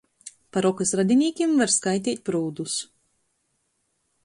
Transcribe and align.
Par 0.55 0.67
okys 0.69 0.93
radinīkim 0.99 1.53
var 1.59 1.73
skaiteit 1.75 2.25
prūdus. 2.29 2.81